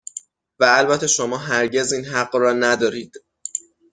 [0.59, 3.15] و البته شما هرگز این حق را ندارید